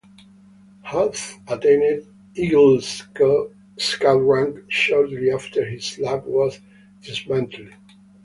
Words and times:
Hahn 0.81 1.13
attained 1.47 2.07
Eagle 2.33 2.81
Scout 2.81 3.51
rank 4.03 4.57
shortly 4.67 5.29
after 5.29 5.63
his 5.63 5.99
lab 5.99 6.25
was 6.25 6.59
dismantled. 7.03 7.69